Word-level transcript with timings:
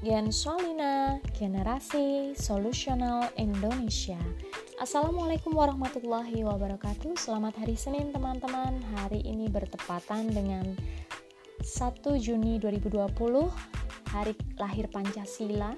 Gen 0.00 0.32
Solina, 0.32 1.20
Generasi 1.36 2.32
Solusional 2.32 3.28
Indonesia. 3.36 4.16
Assalamualaikum 4.80 5.52
warahmatullahi 5.52 6.40
wabarakatuh. 6.40 7.20
Selamat 7.20 7.60
hari 7.60 7.76
Senin 7.76 8.08
teman-teman. 8.08 8.80
Hari 8.96 9.20
ini 9.20 9.52
bertepatan 9.52 10.32
dengan 10.32 10.72
1 11.60 12.00
Juni 12.16 12.56
2020, 12.56 12.96
hari 14.08 14.32
lahir 14.56 14.88
Pancasila. 14.88 15.76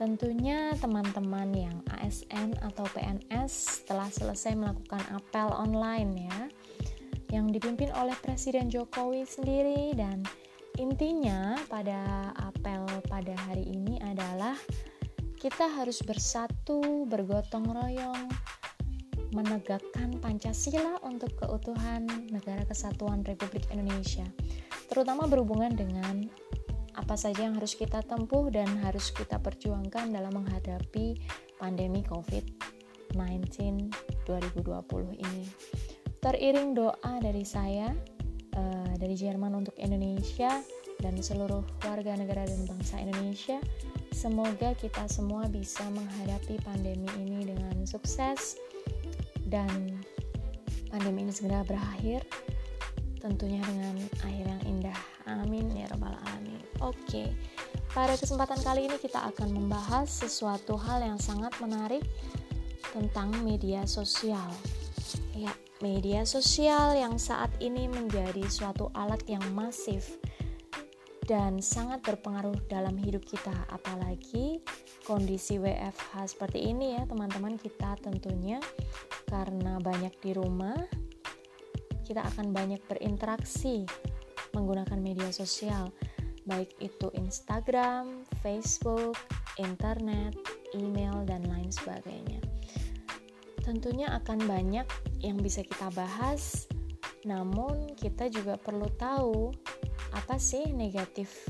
Tentunya 0.00 0.72
teman-teman 0.80 1.52
yang 1.52 1.76
ASN 1.92 2.56
atau 2.64 2.88
PNS 2.96 3.84
telah 3.84 4.08
selesai 4.08 4.56
melakukan 4.56 5.04
apel 5.12 5.52
online 5.52 6.24
ya 6.24 6.38
yang 7.36 7.52
dipimpin 7.52 7.92
oleh 8.00 8.16
Presiden 8.16 8.72
Jokowi 8.72 9.28
sendiri 9.28 9.92
dan 9.92 10.24
Intinya 10.76 11.56
pada 11.72 12.32
apel 12.36 12.84
pada 13.08 13.32
hari 13.48 13.64
ini 13.64 13.96
adalah 14.04 14.52
kita 15.40 15.72
harus 15.72 16.04
bersatu, 16.04 17.08
bergotong 17.08 17.64
royong, 17.64 18.28
menegakkan 19.32 20.20
Pancasila 20.20 21.00
untuk 21.00 21.32
keutuhan 21.40 22.04
negara 22.28 22.64
kesatuan 22.68 23.24
Republik 23.24 23.64
Indonesia. 23.72 24.24
Terutama 24.92 25.24
berhubungan 25.24 25.72
dengan 25.72 26.28
apa 26.96 27.16
saja 27.16 27.44
yang 27.44 27.56
harus 27.56 27.76
kita 27.76 28.00
tempuh 28.04 28.48
dan 28.48 28.68
harus 28.80 29.12
kita 29.12 29.36
perjuangkan 29.36 30.12
dalam 30.12 30.32
menghadapi 30.40 31.20
pandemi 31.60 32.04
COVID-19 32.08 33.16
2020 34.24 35.24
ini. 35.24 35.44
Teriring 36.20 36.72
doa 36.72 37.12
dari 37.20 37.44
saya 37.44 37.92
uh, 38.56 38.92
dari 38.96 39.14
Jerman 39.14 39.52
untuk 39.60 39.76
Indonesia 39.76 40.64
dan 41.00 41.18
seluruh 41.20 41.64
warga 41.84 42.16
negara 42.16 42.44
dan 42.48 42.64
bangsa 42.64 43.00
Indonesia. 43.00 43.58
Semoga 44.12 44.72
kita 44.78 45.04
semua 45.12 45.44
bisa 45.46 45.84
menghadapi 45.92 46.56
pandemi 46.64 47.08
ini 47.20 47.44
dengan 47.44 47.76
sukses 47.84 48.56
dan 49.46 50.00
pandemi 50.88 51.28
ini 51.28 51.32
segera 51.34 51.60
berakhir 51.62 52.24
tentunya 53.20 53.60
dengan 53.64 53.96
akhir 54.22 54.46
yang 54.46 54.62
indah. 54.64 54.98
Amin 55.26 55.68
ya 55.74 55.90
rabbal 55.90 56.14
alamin. 56.14 56.62
Oke. 56.80 57.34
Pada 57.90 58.12
kesempatan 58.14 58.60
kali 58.60 58.86
ini 58.86 58.96
kita 59.00 59.24
akan 59.32 59.56
membahas 59.56 60.08
sesuatu 60.08 60.76
hal 60.76 61.00
yang 61.00 61.16
sangat 61.16 61.52
menarik 61.64 62.04
tentang 62.92 63.32
media 63.40 63.88
sosial. 63.88 64.52
Ya, 65.32 65.52
media 65.80 66.24
sosial 66.28 66.96
yang 66.96 67.16
saat 67.20 67.52
ini 67.60 67.88
menjadi 67.88 68.44
suatu 68.48 68.92
alat 68.96 69.20
yang 69.28 69.44
masif 69.52 70.16
dan 71.26 71.58
sangat 71.58 72.06
berpengaruh 72.06 72.54
dalam 72.70 72.94
hidup 72.94 73.26
kita 73.26 73.52
apalagi 73.66 74.62
kondisi 75.02 75.58
WFH 75.58 76.38
seperti 76.38 76.70
ini 76.70 76.94
ya 76.94 77.02
teman-teman 77.06 77.58
kita 77.58 77.98
tentunya. 77.98 78.62
Karena 79.26 79.82
banyak 79.82 80.14
di 80.22 80.30
rumah 80.38 80.78
kita 82.06 82.22
akan 82.22 82.54
banyak 82.54 82.78
berinteraksi 82.86 83.82
menggunakan 84.54 85.02
media 85.02 85.28
sosial 85.34 85.90
baik 86.46 86.78
itu 86.78 87.10
Instagram, 87.18 88.22
Facebook, 88.38 89.18
internet, 89.58 90.38
email 90.78 91.26
dan 91.26 91.42
lain 91.50 91.68
sebagainya. 91.74 92.38
Tentunya 93.66 94.14
akan 94.14 94.46
banyak 94.46 94.86
yang 95.26 95.42
bisa 95.42 95.66
kita 95.66 95.90
bahas, 95.90 96.70
namun 97.26 97.90
kita 97.98 98.30
juga 98.30 98.54
perlu 98.54 98.86
tahu 98.94 99.50
apa 100.16 100.40
sih 100.40 100.72
negatif 100.72 101.44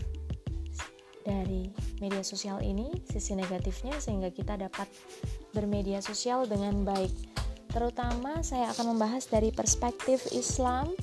dari 1.23 1.71
media 2.03 2.23
sosial 2.23 2.63
ini, 2.63 2.91
sisi 3.07 3.39
negatifnya, 3.39 3.99
sehingga 3.99 4.31
kita 4.35 4.59
dapat 4.59 4.87
bermedia 5.55 6.03
sosial 6.03 6.47
dengan 6.47 6.83
baik. 6.87 7.11
Terutama, 7.71 8.43
saya 8.47 8.71
akan 8.75 8.95
membahas 8.95 9.27
dari 9.27 9.51
perspektif 9.51 10.23
Islam, 10.31 10.95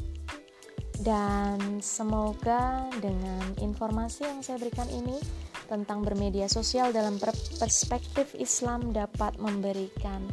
dan 1.04 1.84
semoga 1.84 2.88
dengan 3.04 3.44
informasi 3.60 4.24
yang 4.24 4.40
saya 4.40 4.56
berikan 4.56 4.88
ini 4.88 5.20
tentang 5.68 6.06
bermedia 6.06 6.48
sosial 6.48 6.96
dalam 6.96 7.20
perspektif 7.60 8.32
Islam 8.40 8.96
dapat 8.96 9.36
memberikan 9.42 10.24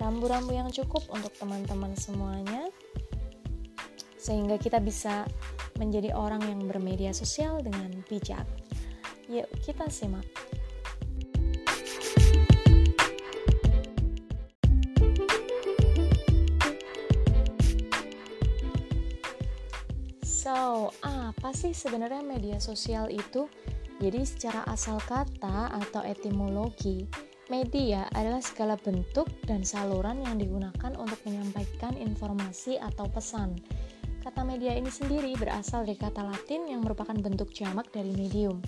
rambu-rambu 0.00 0.54
yang 0.54 0.70
cukup 0.72 1.04
untuk 1.12 1.34
teman-teman 1.36 1.92
semuanya 1.98 2.70
sehingga 4.18 4.58
kita 4.58 4.82
bisa 4.82 5.24
menjadi 5.78 6.12
orang 6.12 6.42
yang 6.44 6.60
bermedia 6.66 7.14
sosial 7.14 7.62
dengan 7.62 7.88
bijak. 8.10 8.44
Yuk, 9.30 9.46
kita 9.62 9.86
simak. 9.88 10.26
So, 20.26 20.90
apa 21.04 21.54
sih 21.54 21.72
sebenarnya 21.72 22.26
media 22.26 22.58
sosial 22.58 23.08
itu? 23.08 23.46
Jadi 23.98 24.22
secara 24.26 24.66
asal 24.66 24.98
kata 25.02 25.74
atau 25.74 26.02
etimologi, 26.06 27.04
Media 27.48 28.04
adalah 28.12 28.44
segala 28.44 28.76
bentuk 28.76 29.24
dan 29.48 29.64
saluran 29.64 30.20
yang 30.20 30.36
digunakan 30.36 30.92
untuk 31.00 31.16
menyampaikan 31.24 31.96
informasi 31.96 32.76
atau 32.76 33.08
pesan. 33.08 33.56
Kata 34.28 34.44
media 34.44 34.76
ini 34.76 34.92
sendiri 34.92 35.32
berasal 35.40 35.88
dari 35.88 35.96
kata 35.96 36.20
Latin 36.20 36.68
yang 36.68 36.84
merupakan 36.84 37.16
bentuk 37.16 37.48
jamak 37.48 37.88
dari 37.88 38.12
medium. 38.12 38.60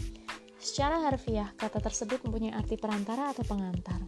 Secara 0.56 1.04
harfiah, 1.04 1.53
kata 1.53 1.84
tersebut 1.84 2.25
mempunyai 2.25 2.56
arti 2.56 2.81
perantara 2.81 3.28
atau 3.28 3.44
pengantar. 3.44 4.00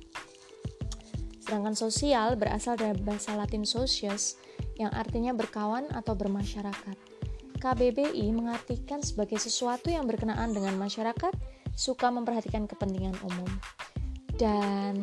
Sedangkan 1.45 1.77
sosial 1.77 2.41
berasal 2.41 2.81
dari 2.81 2.97
bahasa 3.05 3.37
Latin 3.37 3.69
socius 3.69 4.41
yang 4.81 4.97
artinya 4.97 5.37
berkawan 5.37 5.93
atau 5.93 6.17
bermasyarakat. 6.17 6.97
KBBI 7.61 8.33
mengartikan 8.33 9.05
sebagai 9.05 9.37
sesuatu 9.37 9.93
yang 9.93 10.09
berkenaan 10.09 10.57
dengan 10.57 10.73
masyarakat, 10.81 11.37
suka 11.77 12.09
memperhatikan 12.09 12.65
kepentingan 12.65 13.21
umum. 13.29 13.53
Dan 14.41 14.97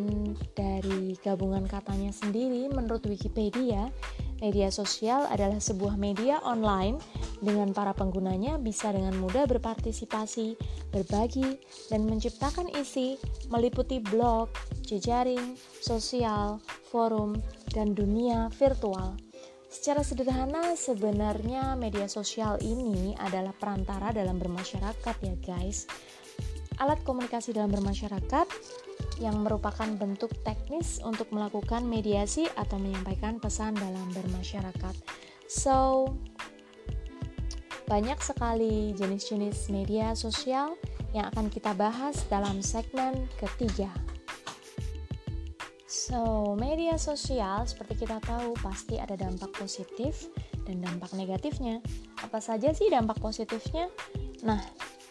dari 0.57 1.13
gabungan 1.21 1.69
katanya 1.69 2.09
sendiri, 2.09 2.73
menurut 2.73 3.05
Wikipedia, 3.05 3.93
media 4.39 4.71
sosial 4.71 5.27
adalah 5.27 5.59
sebuah 5.59 5.95
media 5.95 6.39
online 6.43 6.99
dengan 7.39 7.71
para 7.71 7.95
penggunanya 7.95 8.59
bisa 8.59 8.91
dengan 8.91 9.15
mudah 9.19 9.47
berpartisipasi, 9.47 10.59
berbagi, 10.91 11.59
dan 11.87 12.07
menciptakan 12.07 12.67
isi 12.75 13.15
meliputi 13.47 14.03
blog, 14.03 14.51
jejaring, 14.83 15.55
sosial, 15.79 16.59
forum, 16.91 17.39
dan 17.71 17.95
dunia 17.95 18.51
virtual. 18.55 19.15
Secara 19.69 20.01
sederhana, 20.01 20.73
sebenarnya 20.73 21.77
media 21.77 22.09
sosial 22.09 22.57
ini 22.65 23.13
adalah 23.21 23.53
perantara 23.53 24.09
dalam 24.09 24.41
bermasyarakat 24.41 25.15
ya 25.21 25.35
guys. 25.45 25.85
Alat 26.81 27.03
komunikasi 27.05 27.53
dalam 27.53 27.69
bermasyarakat 27.69 28.47
yang 29.19 29.43
merupakan 29.43 29.87
bentuk 29.99 30.31
teknis 30.47 31.03
untuk 31.03 31.29
melakukan 31.35 31.83
mediasi 31.83 32.47
atau 32.55 32.79
menyampaikan 32.79 33.37
pesan 33.37 33.75
dalam 33.75 34.07
bermasyarakat. 34.15 34.95
So, 35.45 36.07
banyak 37.89 38.21
sekali 38.21 38.95
jenis-jenis 38.95 39.73
media 39.73 40.15
sosial 40.15 40.79
yang 41.11 41.27
akan 41.33 41.49
kita 41.49 41.75
bahas 41.75 42.23
dalam 42.29 42.61
segmen 42.63 43.27
ketiga. 43.41 43.89
So, 45.89 46.53
media 46.57 47.01
sosial 47.01 47.65
seperti 47.65 48.05
kita 48.05 48.21
tahu 48.21 48.53
pasti 48.61 49.01
ada 49.01 49.17
dampak 49.17 49.53
positif 49.57 50.29
dan 50.69 50.85
dampak 50.85 51.17
negatifnya. 51.17 51.81
Apa 52.21 52.37
saja 52.37 52.69
sih 52.73 52.93
dampak 52.93 53.17
positifnya? 53.17 53.89
Nah, 54.45 54.61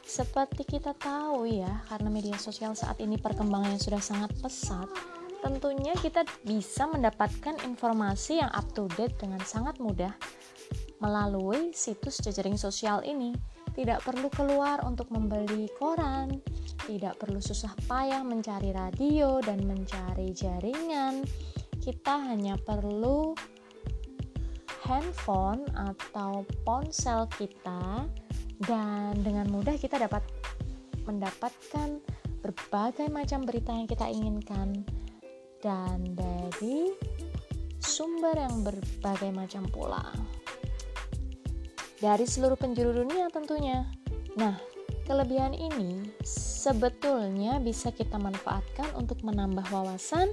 seperti 0.09 0.65
kita 0.65 0.97
tahu 0.97 1.45
ya, 1.45 1.85
karena 1.93 2.09
media 2.09 2.41
sosial 2.41 2.73
saat 2.73 2.97
ini 2.97 3.21
perkembangannya 3.21 3.77
sudah 3.77 4.01
sangat 4.01 4.33
pesat, 4.41 4.89
tentunya 5.45 5.93
kita 6.01 6.25
bisa 6.49 6.89
mendapatkan 6.89 7.61
informasi 7.69 8.41
yang 8.41 8.49
up 8.57 8.65
to 8.73 8.89
date 8.97 9.13
dengan 9.21 9.45
sangat 9.45 9.77
mudah 9.77 10.17
melalui 11.05 11.77
situs 11.77 12.25
jejaring 12.25 12.57
sosial 12.57 13.05
ini. 13.05 13.37
Tidak 13.77 14.03
perlu 14.03 14.27
keluar 14.33 14.83
untuk 14.83 15.13
membeli 15.15 15.71
koran, 15.79 16.41
tidak 16.89 17.15
perlu 17.21 17.39
susah 17.39 17.71
payah 17.87 18.25
mencari 18.27 18.75
radio 18.75 19.39
dan 19.39 19.63
mencari 19.63 20.35
jaringan. 20.35 21.23
Kita 21.79 22.33
hanya 22.33 22.59
perlu 22.59 23.39
handphone 24.83 25.69
atau 25.79 26.43
ponsel 26.67 27.31
kita 27.39 28.09
dan 28.65 29.19
dengan 29.23 29.47
mudah 29.51 29.79
kita 29.79 30.01
dapat 30.01 30.25
mendapatkan 31.07 32.03
berbagai 32.43 33.07
macam 33.11 33.47
berita 33.47 33.71
yang 33.75 33.87
kita 33.87 34.07
inginkan 34.11 34.83
dan 35.63 36.15
dari 36.15 36.95
sumber 37.79 38.35
yang 38.35 38.63
berbagai 38.63 39.31
macam 39.35 39.67
pula 39.71 40.05
dari 41.99 42.27
seluruh 42.27 42.55
penjuru 42.55 43.03
dunia 43.03 43.27
tentunya. 43.31 43.83
Nah, 44.39 44.55
Kelebihan 45.09 45.57
ini 45.57 46.05
sebetulnya 46.21 47.57
bisa 47.65 47.89
kita 47.89 48.21
manfaatkan 48.21 48.93
untuk 48.93 49.25
menambah 49.25 49.65
wawasan, 49.73 50.29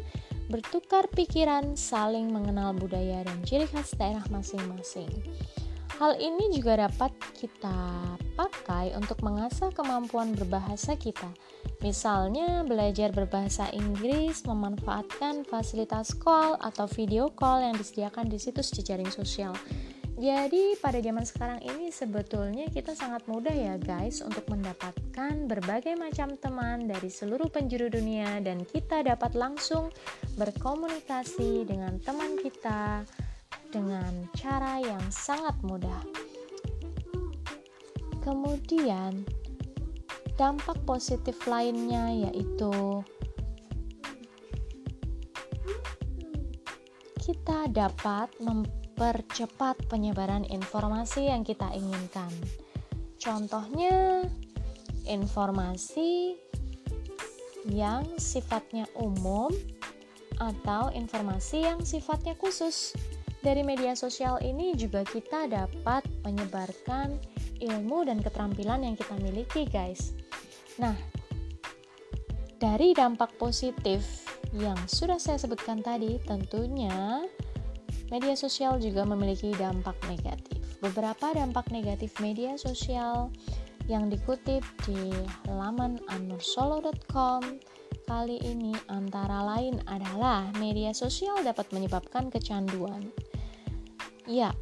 bertukar 0.51 1.07
pikiran, 1.16 1.80
saling 1.80 2.28
mengenal 2.28 2.75
budaya 2.75 3.24
dan 3.24 3.39
ciri 3.48 3.71
khas 3.71 3.95
daerah 3.95 4.28
masing-masing. 4.28 5.07
Hal 5.95 6.19
ini 6.19 6.51
juga 6.51 6.75
dapat 6.75 7.15
kita 7.39 7.71
pakai 8.36 8.92
untuk 9.00 9.24
mengasah 9.24 9.71
kemampuan 9.71 10.36
berbahasa 10.36 11.00
kita. 11.00 11.31
Misalnya, 11.80 12.68
belajar 12.68 13.15
berbahasa 13.15 13.71
Inggris 13.71 14.44
memanfaatkan 14.44 15.47
fasilitas 15.47 16.12
call 16.12 16.59
atau 16.59 16.83
video 16.92 17.31
call 17.31 17.63
yang 17.63 17.80
disediakan 17.80 18.27
di 18.27 18.36
situs 18.36 18.75
jejaring 18.75 19.07
sosial. 19.07 19.56
Jadi, 20.19 20.75
pada 20.83 21.00
zaman 21.00 21.24
sekarang 21.24 21.59
ini 21.63 21.92
sebetulnya 21.95 22.68
kita 22.71 22.92
sangat 22.92 23.24
mudah 23.31 23.56
ya, 23.56 23.80
guys, 23.80 24.19
untuk 24.19 24.51
mendapatkan 24.51 25.47
berbagai 25.47 25.95
macam 25.95 26.36
teman 26.36 26.92
dari 26.92 27.07
seluruh 27.07 27.47
penjuru 27.47 27.88
dunia, 27.88 28.44
dan 28.44 28.68
kita 28.68 29.00
dapat 29.00 29.31
langsung 29.31 29.95
berkomunikasi 30.36 31.63
dengan 31.63 32.03
teman 32.03 32.36
kita 32.36 33.07
dengan 33.69 34.29
cara 34.38 34.81
yang 34.81 35.01
sangat 35.09 35.56
mudah. 35.65 36.01
Kemudian, 38.25 39.25
dampak 40.35 40.81
positif 40.83 41.39
lainnya 41.47 42.12
yaitu 42.27 43.06
kita 47.21 47.65
dapat 47.73 48.29
mempercepat 48.38 49.79
penyebaran 49.89 50.45
informasi 50.45 51.29
yang 51.29 51.41
kita 51.41 51.69
inginkan. 51.73 52.29
Contohnya, 53.18 54.25
informasi 55.09 56.38
yang 57.65 58.06
sifatnya 58.21 58.85
umum 58.94 59.50
atau 60.38 60.94
informasi 60.94 61.65
yang 61.65 61.81
sifatnya 61.81 62.38
khusus. 62.38 62.94
Dari 63.45 63.62
media 63.62 63.94
sosial 63.94 64.42
ini 64.42 64.74
juga 64.74 65.06
kita 65.06 65.45
dapat 65.45 66.01
menyebarkan 66.25 67.21
ilmu 67.62 68.09
dan 68.09 68.18
keterampilan 68.18 68.81
yang 68.81 68.97
kita 68.97 69.13
miliki, 69.21 69.69
guys. 69.69 70.18
Nah, 70.81 70.97
dari 72.57 72.97
dampak 72.97 73.38
positif 73.38 74.25
yang 74.50 74.74
sudah 74.89 75.21
saya 75.21 75.38
sebutkan 75.38 75.86
tadi, 75.86 76.18
tentunya 76.25 77.21
media 78.09 78.33
sosial 78.33 78.81
juga 78.81 79.06
memiliki 79.06 79.53
dampak 79.53 79.94
negatif. 80.09 80.81
Beberapa 80.81 81.38
dampak 81.38 81.69
negatif 81.69 82.18
media 82.18 82.57
sosial 82.57 83.30
yang 83.86 84.09
dikutip 84.09 84.65
di 84.89 85.13
laman 85.45 86.01
anursolo.com 86.09 87.62
kali 88.09 88.42
ini 88.42 88.74
antara 88.89 89.45
lain 89.45 89.81
adalah 89.86 90.50
media 90.57 90.97
sosial 90.97 91.45
dapat 91.45 91.69
menyebabkan 91.69 92.33
kecanduan. 92.33 93.13
Ya, 94.25 94.57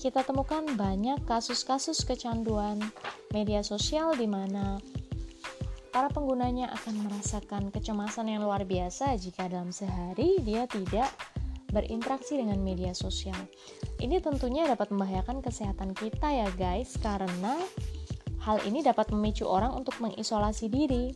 kita 0.00 0.24
temukan 0.24 0.64
banyak 0.72 1.28
kasus-kasus 1.28 2.00
kecanduan 2.08 2.80
media 3.36 3.60
sosial 3.60 4.16
di 4.16 4.24
mana 4.24 4.80
para 5.92 6.08
penggunanya 6.08 6.72
akan 6.72 7.04
merasakan 7.04 7.68
kecemasan 7.68 8.32
yang 8.32 8.40
luar 8.40 8.64
biasa 8.64 9.12
jika 9.20 9.52
dalam 9.52 9.68
sehari 9.68 10.40
dia 10.40 10.64
tidak 10.64 11.12
berinteraksi 11.68 12.40
dengan 12.40 12.60
media 12.64 12.96
sosial. 12.96 13.36
Ini 14.00 14.24
tentunya 14.24 14.64
dapat 14.64 14.88
membahayakan 14.88 15.44
kesehatan 15.44 15.92
kita 15.92 16.32
ya 16.32 16.48
guys 16.56 16.96
karena 16.96 17.60
hal 18.44 18.64
ini 18.64 18.80
dapat 18.80 19.12
memicu 19.12 19.44
orang 19.44 19.76
untuk 19.76 19.96
mengisolasi 20.00 20.72
diri. 20.72 21.12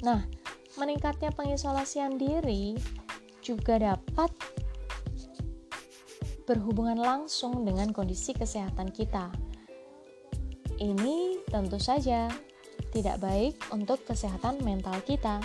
Nah, 0.00 0.24
meningkatnya 0.80 1.32
pengisolasian 1.36 2.16
diri 2.16 2.76
juga 3.44 3.76
dapat 3.76 4.32
berhubungan 6.44 7.00
langsung 7.00 7.64
dengan 7.64 7.92
kondisi 7.92 8.36
kesehatan 8.36 8.92
kita. 8.92 9.32
Ini 10.80 11.44
tentu 11.48 11.80
saja 11.80 12.28
tidak 12.94 13.22
baik 13.22 13.54
untuk 13.74 14.02
kesehatan 14.06 14.62
mental 14.62 14.98
kita. 15.02 15.42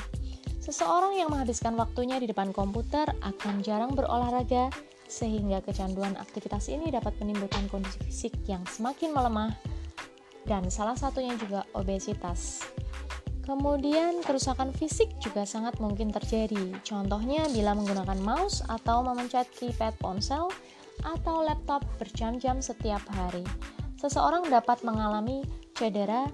Seseorang 0.60 1.18
yang 1.18 1.34
menghabiskan 1.34 1.74
waktunya 1.80 2.22
di 2.22 2.30
depan 2.30 2.54
komputer 2.54 3.10
akan 3.26 3.66
jarang 3.66 3.98
berolahraga, 3.98 4.70
sehingga 5.10 5.66
kecanduan 5.66 6.14
aktivitas 6.20 6.70
ini 6.70 6.94
dapat 6.94 7.18
menimbulkan 7.18 7.66
kondisi 7.74 7.98
fisik 8.06 8.34
yang 8.46 8.62
semakin 8.70 9.10
melemah, 9.10 9.50
dan 10.46 10.70
salah 10.70 10.94
satunya 10.94 11.34
juga 11.42 11.66
obesitas. 11.74 12.62
Kemudian, 13.50 14.22
kerusakan 14.22 14.70
fisik 14.70 15.10
juga 15.18 15.42
sangat 15.42 15.82
mungkin 15.82 16.14
terjadi. 16.14 16.70
Contohnya, 16.86 17.50
bila 17.50 17.74
menggunakan 17.74 18.22
mouse 18.22 18.62
atau 18.70 19.02
memencet 19.02 19.50
keypad 19.58 19.98
ponsel, 19.98 20.54
atau 21.04 21.44
laptop 21.44 21.86
berjam-jam 21.98 22.60
setiap 22.60 23.04
hari. 23.14 23.44
Seseorang 24.00 24.48
dapat 24.48 24.80
mengalami 24.88 25.44
cedera 25.76 26.28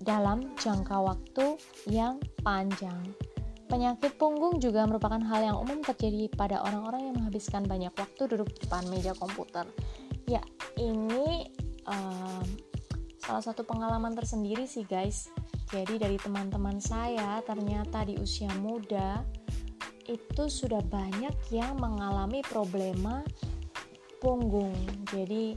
dalam 0.00 0.56
jangka 0.56 0.96
waktu 1.04 1.46
yang 1.84 2.16
panjang. 2.40 3.12
Penyakit 3.68 4.16
punggung 4.16 4.56
juga 4.56 4.88
merupakan 4.88 5.20
hal 5.20 5.52
yang 5.52 5.56
umum 5.60 5.84
terjadi 5.84 6.32
pada 6.32 6.64
orang-orang 6.64 7.12
yang 7.12 7.14
menghabiskan 7.20 7.68
banyak 7.68 7.92
waktu 7.92 8.22
duduk 8.24 8.48
di 8.56 8.64
depan 8.64 8.88
meja 8.88 9.12
komputer. 9.12 9.68
Ya, 10.24 10.40
ini 10.80 11.52
um, 11.84 12.44
salah 13.20 13.44
satu 13.44 13.68
pengalaman 13.68 14.16
tersendiri 14.16 14.64
sih 14.64 14.88
guys. 14.88 15.28
Jadi 15.68 16.00
dari 16.00 16.16
teman-teman 16.16 16.80
saya 16.80 17.44
ternyata 17.44 18.08
di 18.08 18.16
usia 18.16 18.48
muda 18.56 19.20
itu 20.08 20.44
sudah 20.48 20.80
banyak 20.88 21.36
yang 21.52 21.76
mengalami 21.76 22.40
problema 22.48 23.22
punggung. 24.18 24.74
Jadi 25.12 25.54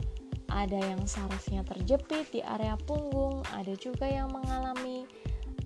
ada 0.52 0.78
yang 0.78 1.08
sarafnya 1.08 1.64
terjepit 1.64 2.28
di 2.36 2.44
area 2.44 2.76
punggung, 2.84 3.42
ada 3.56 3.72
juga 3.80 4.06
yang 4.06 4.30
mengalami 4.30 5.08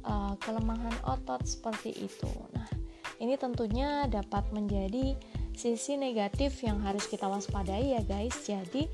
uh, 0.06 0.38
kelemahan 0.40 0.94
otot 1.10 1.42
seperti 1.44 1.92
itu. 2.06 2.30
Nah, 2.54 2.70
ini 3.18 3.34
tentunya 3.36 4.06
dapat 4.06 4.46
menjadi 4.54 5.18
sisi 5.56 5.96
negatif 5.98 6.62
yang 6.62 6.84
harus 6.86 7.10
kita 7.10 7.26
waspadai 7.26 7.98
ya 7.98 8.02
guys. 8.06 8.36
Jadi 8.46 8.86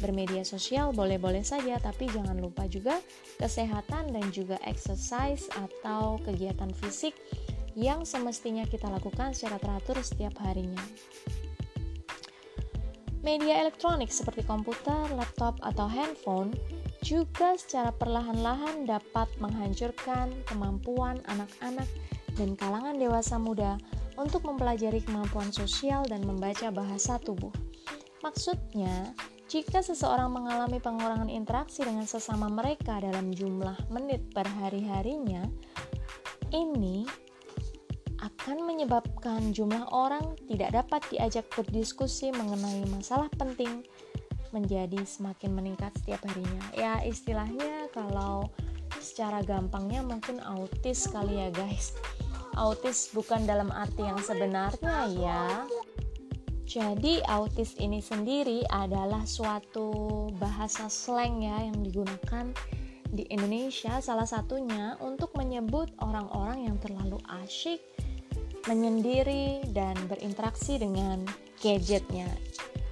bermedia 0.00 0.46
sosial 0.46 0.96
boleh-boleh 0.96 1.44
saja 1.44 1.76
tapi 1.76 2.08
jangan 2.08 2.40
lupa 2.40 2.64
juga 2.70 2.96
kesehatan 3.36 4.16
dan 4.16 4.24
juga 4.32 4.56
exercise 4.64 5.44
atau 5.52 6.16
kegiatan 6.24 6.72
fisik 6.72 7.12
yang 7.78 8.02
semestinya 8.02 8.66
kita 8.66 8.90
lakukan 8.90 9.34
secara 9.34 9.58
teratur 9.62 9.98
setiap 10.02 10.34
harinya. 10.42 10.82
Media 13.20 13.60
elektronik 13.60 14.08
seperti 14.08 14.48
komputer, 14.48 15.04
laptop, 15.12 15.60
atau 15.60 15.84
handphone 15.84 16.56
juga 17.04 17.52
secara 17.60 17.92
perlahan-lahan 17.92 18.88
dapat 18.88 19.28
menghancurkan 19.36 20.32
kemampuan 20.48 21.20
anak-anak 21.28 21.88
dan 22.40 22.56
kalangan 22.56 22.96
dewasa 22.96 23.36
muda 23.36 23.76
untuk 24.16 24.44
mempelajari 24.48 25.04
kemampuan 25.04 25.52
sosial 25.52 26.04
dan 26.08 26.24
membaca 26.24 26.72
bahasa 26.72 27.20
tubuh. 27.20 27.52
Maksudnya, 28.24 29.12
jika 29.48 29.84
seseorang 29.84 30.32
mengalami 30.32 30.80
pengurangan 30.80 31.28
interaksi 31.28 31.84
dengan 31.84 32.04
sesama 32.04 32.48
mereka 32.48 33.00
dalam 33.00 33.32
jumlah 33.32 33.88
menit 33.92 34.28
per 34.32 34.48
hari-harinya, 34.48 35.44
ini 36.52 37.04
akan 38.20 38.68
menyebabkan 38.68 39.52
jumlah 39.56 39.88
orang 39.92 40.36
tidak 40.44 40.76
dapat 40.76 41.00
diajak 41.08 41.48
berdiskusi 41.52 42.32
mengenai 42.32 42.84
masalah 42.92 43.32
penting 43.36 43.84
menjadi 44.50 45.00
semakin 45.06 45.54
meningkat 45.54 45.94
setiap 46.02 46.20
harinya. 46.28 46.62
Ya, 46.74 47.00
istilahnya 47.06 47.88
kalau 47.94 48.50
secara 48.98 49.40
gampangnya 49.46 50.02
mungkin 50.02 50.42
autis 50.42 51.06
kali 51.08 51.38
ya, 51.38 51.48
guys. 51.54 51.94
Autis 52.58 53.14
bukan 53.14 53.46
dalam 53.46 53.70
arti 53.70 54.02
yang 54.04 54.18
sebenarnya 54.20 54.96
ya. 55.14 55.44
Jadi 56.70 57.18
autis 57.26 57.74
ini 57.82 57.98
sendiri 57.98 58.62
adalah 58.70 59.26
suatu 59.26 60.30
bahasa 60.38 60.86
slang 60.86 61.42
ya 61.42 61.66
yang 61.66 61.82
digunakan 61.82 62.46
di 63.10 63.26
Indonesia 63.26 63.98
salah 63.98 64.26
satunya 64.26 64.94
untuk 65.02 65.34
menyebut 65.34 65.90
orang-orang 65.98 66.70
yang 66.70 66.78
terlalu 66.78 67.18
asyik 67.42 67.82
menyendiri 68.68 69.64
dan 69.72 69.96
berinteraksi 70.10 70.76
dengan 70.76 71.24
gadgetnya. 71.60 72.28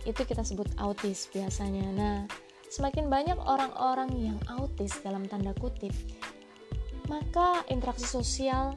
Itu 0.09 0.25
kita 0.25 0.41
sebut 0.47 0.69
autis 0.81 1.29
biasanya. 1.29 1.87
Nah, 1.93 2.17
semakin 2.73 3.13
banyak 3.13 3.37
orang-orang 3.37 4.13
yang 4.17 4.39
autis 4.49 4.97
dalam 5.05 5.29
tanda 5.29 5.53
kutip, 5.57 5.93
maka 7.09 7.65
interaksi 7.69 8.09
sosial 8.09 8.77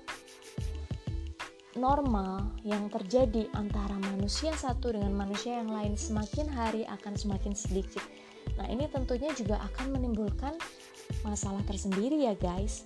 normal 1.79 2.51
yang 2.67 2.91
terjadi 2.91 3.47
antara 3.55 3.95
manusia 4.11 4.51
satu 4.51 4.91
dengan 4.91 5.15
manusia 5.15 5.63
yang 5.63 5.71
lain 5.71 5.95
semakin 5.95 6.51
hari 6.51 6.83
akan 6.87 7.15
semakin 7.15 7.55
sedikit. 7.55 8.03
Nah, 8.59 8.67
ini 8.67 8.91
tentunya 8.91 9.31
juga 9.31 9.61
akan 9.71 9.95
menimbulkan 9.95 10.51
masalah 11.23 11.63
tersendiri 11.63 12.27
ya 12.27 12.35
guys. 12.35 12.83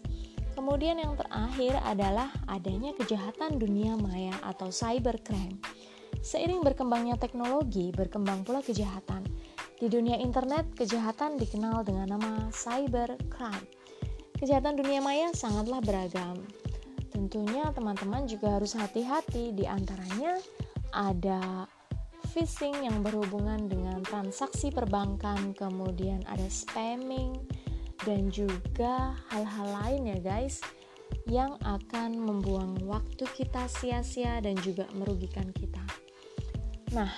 Kemudian 0.55 0.95
yang 0.97 1.19
terakhir 1.19 1.75
adalah 1.83 2.31
adanya 2.47 2.95
kejahatan 2.95 3.59
dunia 3.59 3.99
maya 3.99 4.33
atau 4.39 4.71
cybercrime. 4.71 5.59
Seiring 6.23 6.63
berkembangnya 6.63 7.19
teknologi, 7.19 7.91
berkembang 7.91 8.47
pula 8.47 8.63
kejahatan. 8.63 9.27
Di 9.75 9.91
dunia 9.91 10.15
internet, 10.15 10.71
kejahatan 10.79 11.35
dikenal 11.35 11.83
dengan 11.83 12.15
nama 12.15 12.47
cybercrime. 12.55 13.67
Kejahatan 14.39 14.79
dunia 14.79 15.03
maya 15.03 15.35
sangatlah 15.35 15.83
beragam. 15.83 16.39
Tentunya 17.11 17.71
teman-teman 17.75 18.23
juga 18.23 18.55
harus 18.55 18.75
hati-hati 18.79 19.51
di 19.51 19.67
antaranya 19.67 20.39
ada 20.95 21.67
phishing 22.31 22.83
yang 22.83 22.99
berhubungan 23.03 23.67
dengan 23.67 24.03
transaksi 24.03 24.71
perbankan, 24.71 25.55
kemudian 25.55 26.23
ada 26.27 26.47
spamming, 26.51 27.35
dan 28.03 28.27
juga 28.27 29.15
hal-hal 29.31 29.67
lain 29.81 30.01
ya 30.11 30.19
guys 30.19 30.59
yang 31.25 31.57
akan 31.63 32.17
membuang 32.17 32.77
waktu 32.85 33.25
kita 33.33 33.65
sia-sia 33.71 34.43
dan 34.43 34.57
juga 34.61 34.85
merugikan 34.93 35.49
kita. 35.53 35.81
Nah, 36.93 37.09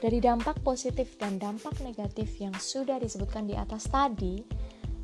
dari 0.00 0.20
dampak 0.20 0.60
positif 0.60 1.16
dan 1.16 1.40
dampak 1.40 1.80
negatif 1.80 2.36
yang 2.40 2.52
sudah 2.56 3.00
disebutkan 3.00 3.48
di 3.48 3.56
atas 3.56 3.88
tadi, 3.88 4.44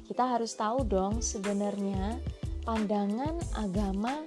kita 0.05 0.27
harus 0.27 0.57
tahu 0.57 0.85
dong 0.85 1.23
sebenarnya 1.25 2.21
pandangan 2.67 3.39
agama 3.57 4.25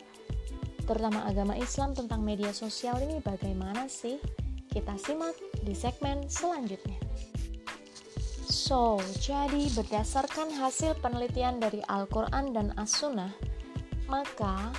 terutama 0.83 1.23
agama 1.27 1.55
Islam 1.55 1.95
tentang 1.95 2.23
media 2.23 2.51
sosial 2.51 2.99
ini 3.03 3.19
bagaimana 3.23 3.87
sih? 3.87 4.19
Kita 4.71 4.97
simak 4.97 5.37
di 5.61 5.75
segmen 5.77 6.25
selanjutnya. 6.27 7.02
So, 8.73 8.97
jadi 9.21 9.69
berdasarkan 9.77 10.49
hasil 10.49 10.97
penelitian 10.97 11.61
dari 11.61 11.77
Al-Quran 11.93 12.57
dan 12.57 12.73
As-Sunnah, 12.73 13.29
maka 14.09 14.73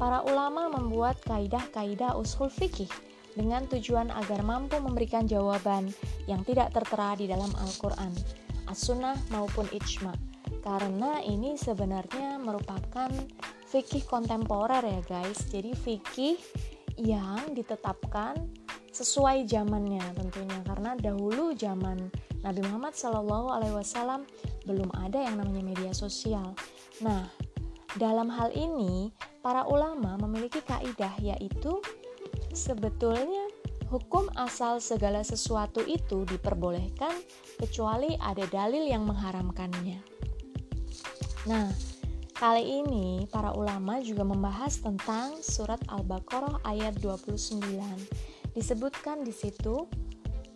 para 0.00 0.24
ulama 0.24 0.72
membuat 0.72 1.20
kaidah-kaidah 1.28 2.16
usul 2.16 2.48
fikih 2.48 2.88
dengan 3.36 3.68
tujuan 3.68 4.08
agar 4.16 4.40
mampu 4.40 4.80
memberikan 4.80 5.28
jawaban 5.28 5.92
yang 6.24 6.40
tidak 6.48 6.72
tertera 6.72 7.20
di 7.20 7.28
dalam 7.28 7.52
Al-Quran, 7.60 8.16
As-Sunnah 8.64 9.28
maupun 9.28 9.68
Ijma. 9.76 10.16
Karena 10.64 11.20
ini 11.20 11.60
sebenarnya 11.60 12.40
merupakan 12.40 13.12
fikih 13.68 14.08
kontemporer 14.08 14.88
ya 14.88 15.04
guys. 15.04 15.52
Jadi 15.52 15.76
fikih 15.76 16.40
yang 16.96 17.52
ditetapkan 17.52 18.40
sesuai 18.88 19.44
zamannya 19.44 20.16
tentunya 20.16 20.64
karena 20.64 20.96
dahulu 20.96 21.52
zaman 21.52 22.08
Nabi 22.44 22.60
Muhammad 22.68 22.92
Shallallahu 22.92 23.48
Alaihi 23.48 23.74
Wasallam 23.74 24.28
belum 24.68 24.92
ada 25.00 25.16
yang 25.16 25.40
namanya 25.40 25.64
media 25.64 25.92
sosial. 25.96 26.52
Nah, 27.00 27.24
dalam 27.96 28.28
hal 28.28 28.52
ini 28.52 29.08
para 29.40 29.64
ulama 29.64 30.20
memiliki 30.20 30.60
kaidah 30.60 31.16
yaitu 31.24 31.80
sebetulnya 32.52 33.48
hukum 33.88 34.28
asal 34.36 34.76
segala 34.76 35.24
sesuatu 35.24 35.80
itu 35.88 36.28
diperbolehkan 36.28 37.16
kecuali 37.56 38.12
ada 38.20 38.44
dalil 38.52 38.84
yang 38.84 39.08
mengharamkannya. 39.08 40.04
Nah, 41.48 41.72
kali 42.36 42.84
ini 42.84 43.24
para 43.32 43.56
ulama 43.56 44.04
juga 44.04 44.24
membahas 44.24 44.84
tentang 44.84 45.40
surat 45.40 45.80
Al-Baqarah 45.88 46.60
ayat 46.68 47.00
29. 47.00 47.62
Disebutkan 48.52 49.22
di 49.22 49.32
situ, 49.32 49.88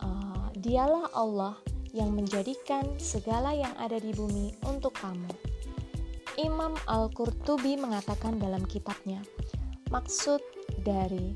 uh, 0.00 0.48
dialah 0.58 1.12
Allah 1.12 1.54
yang 1.98 2.14
menjadikan 2.14 2.86
segala 3.02 3.50
yang 3.50 3.74
ada 3.74 3.98
di 3.98 4.14
bumi 4.14 4.54
untuk 4.70 4.94
kamu. 5.02 5.26
Imam 6.38 6.78
Al-Qurtubi 6.86 7.74
mengatakan 7.74 8.38
dalam 8.38 8.62
kitabnya, 8.62 9.18
maksud 9.90 10.38
dari 10.86 11.34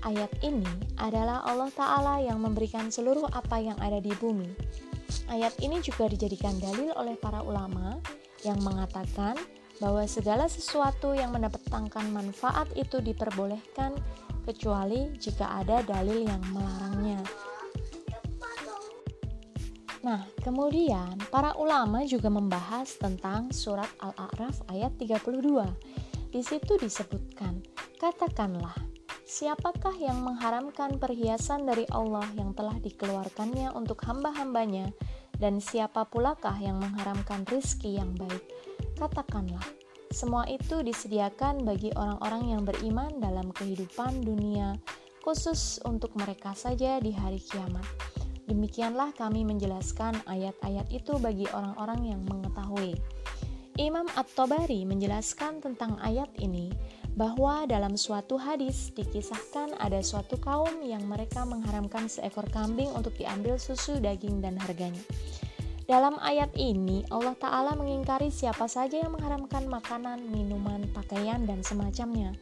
ayat 0.00 0.32
ini 0.40 0.64
adalah 0.96 1.44
Allah 1.44 1.68
Ta'ala 1.68 2.24
yang 2.24 2.40
memberikan 2.40 2.88
seluruh 2.88 3.28
apa 3.36 3.60
yang 3.60 3.76
ada 3.76 4.00
di 4.00 4.16
bumi. 4.16 4.48
Ayat 5.28 5.52
ini 5.60 5.84
juga 5.84 6.08
dijadikan 6.08 6.56
dalil 6.56 6.96
oleh 6.96 7.20
para 7.20 7.44
ulama 7.44 8.00
yang 8.40 8.56
mengatakan 8.64 9.36
bahwa 9.80 10.04
segala 10.08 10.48
sesuatu 10.48 11.12
yang 11.12 11.36
mendatangkan 11.36 12.08
manfaat 12.08 12.68
itu 12.72 13.00
diperbolehkan 13.04 13.96
kecuali 14.48 15.12
jika 15.20 15.60
ada 15.60 15.84
dalil 15.84 16.24
yang 16.24 16.40
melarangnya. 16.52 17.20
Kemudian 20.40 21.20
para 21.28 21.54
ulama 21.54 22.02
juga 22.08 22.32
membahas 22.32 22.96
tentang 22.96 23.52
surat 23.52 23.88
Al-A'raf 24.00 24.64
ayat 24.72 24.96
32. 24.96 26.32
Di 26.32 26.40
situ 26.40 26.78
disebutkan, 26.80 27.60
katakanlah, 28.00 28.74
siapakah 29.28 29.94
yang 29.94 30.22
mengharamkan 30.24 30.96
perhiasan 30.98 31.68
dari 31.68 31.84
Allah 31.92 32.26
yang 32.34 32.56
telah 32.56 32.74
dikeluarkannya 32.80 33.70
untuk 33.76 34.00
hamba-hambanya, 34.06 34.90
dan 35.40 35.58
siapa 35.58 36.06
pulakah 36.06 36.54
yang 36.60 36.78
mengharamkan 36.78 37.46
rizki 37.48 37.96
yang 37.98 38.12
baik? 38.14 38.42
Katakanlah, 38.98 39.64
semua 40.10 40.46
itu 40.50 40.82
disediakan 40.82 41.62
bagi 41.62 41.94
orang-orang 41.94 42.58
yang 42.58 42.62
beriman 42.66 43.22
dalam 43.22 43.54
kehidupan 43.54 44.26
dunia, 44.26 44.74
khusus 45.22 45.78
untuk 45.86 46.14
mereka 46.18 46.50
saja 46.54 46.98
di 46.98 47.14
hari 47.14 47.38
kiamat. 47.38 48.09
Demikianlah 48.50 49.14
kami 49.14 49.46
menjelaskan 49.46 50.26
ayat-ayat 50.26 50.90
itu 50.90 51.14
bagi 51.22 51.46
orang-orang 51.54 52.10
yang 52.10 52.20
mengetahui. 52.26 52.98
Imam 53.78 54.10
At-Tabari 54.18 54.82
menjelaskan 54.82 55.62
tentang 55.62 55.94
ayat 56.02 56.26
ini 56.42 56.74
bahwa 57.14 57.62
dalam 57.70 57.94
suatu 57.94 58.42
hadis 58.42 58.90
dikisahkan 58.98 59.78
ada 59.78 60.02
suatu 60.02 60.34
kaum 60.42 60.82
yang 60.82 61.06
mereka 61.06 61.46
mengharamkan 61.46 62.10
seekor 62.10 62.50
kambing 62.50 62.90
untuk 62.90 63.14
diambil 63.14 63.54
susu, 63.54 64.02
daging, 64.02 64.42
dan 64.42 64.58
harganya. 64.58 65.00
Dalam 65.86 66.18
ayat 66.18 66.50
ini, 66.58 67.06
Allah 67.10 67.38
Ta'ala 67.38 67.78
mengingkari 67.78 68.34
siapa 68.34 68.66
saja 68.66 68.98
yang 68.98 69.14
mengharamkan 69.14 69.66
makanan, 69.70 70.26
minuman, 70.26 70.90
pakaian, 70.90 71.46
dan 71.46 71.62
semacamnya. 71.62 72.34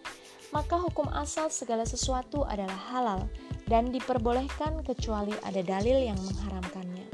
Maka 0.52 0.80
hukum 0.80 1.08
asal 1.12 1.52
segala 1.52 1.84
sesuatu 1.84 2.44
adalah 2.44 2.76
halal, 2.92 3.28
dan 3.68 3.92
diperbolehkan 3.92 4.80
kecuali 4.80 5.36
ada 5.44 5.60
dalil 5.60 6.00
yang 6.00 6.16
mengharamkannya. 6.16 7.06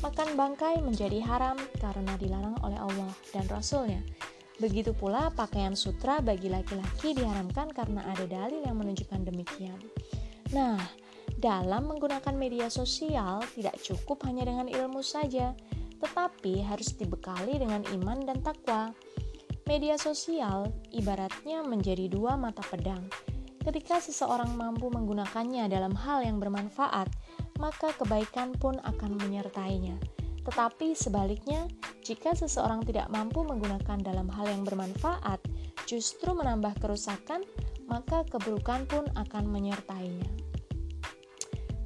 Makan 0.00 0.32
bangkai 0.32 0.80
menjadi 0.80 1.20
haram 1.20 1.60
karena 1.76 2.16
dilarang 2.16 2.56
oleh 2.64 2.80
Allah 2.80 3.12
dan 3.36 3.44
Rasulnya. 3.52 4.00
Begitu 4.56 4.96
pula 4.96 5.28
pakaian 5.32 5.76
sutra 5.76 6.24
bagi 6.24 6.48
laki-laki 6.48 7.12
diharamkan 7.12 7.68
karena 7.72 8.04
ada 8.08 8.24
dalil 8.24 8.64
yang 8.64 8.80
menunjukkan 8.80 9.28
demikian. 9.28 9.76
Nah, 10.56 10.80
dalam 11.36 11.88
menggunakan 11.88 12.32
media 12.32 12.72
sosial 12.72 13.44
tidak 13.52 13.76
cukup 13.84 14.24
hanya 14.24 14.48
dengan 14.48 14.72
ilmu 14.72 15.04
saja, 15.04 15.52
tetapi 16.00 16.64
harus 16.64 16.96
dibekali 16.96 17.60
dengan 17.60 17.84
iman 18.00 18.24
dan 18.24 18.40
takwa. 18.40 18.92
Media 19.68 20.00
sosial 20.00 20.72
ibaratnya 20.92 21.60
menjadi 21.60 22.08
dua 22.08 22.40
mata 22.40 22.64
pedang 22.66 23.04
Ketika 23.60 24.00
seseorang 24.00 24.56
mampu 24.56 24.88
menggunakannya 24.88 25.68
dalam 25.68 25.92
hal 25.92 26.24
yang 26.24 26.40
bermanfaat, 26.40 27.12
maka 27.60 27.92
kebaikan 27.92 28.56
pun 28.56 28.80
akan 28.80 29.20
menyertainya. 29.20 30.00
Tetapi 30.40 30.96
sebaliknya, 30.96 31.68
jika 32.00 32.32
seseorang 32.32 32.80
tidak 32.88 33.12
mampu 33.12 33.44
menggunakan 33.44 34.00
dalam 34.00 34.32
hal 34.32 34.48
yang 34.48 34.64
bermanfaat, 34.64 35.44
justru 35.84 36.32
menambah 36.32 36.80
kerusakan, 36.80 37.44
maka 37.84 38.24
keburukan 38.24 38.88
pun 38.88 39.04
akan 39.12 39.44
menyertainya. 39.52 40.30